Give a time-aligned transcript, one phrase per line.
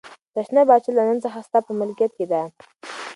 [0.33, 2.41] دا شنه باغچه له نن څخه ستا په ملکیت کې ده.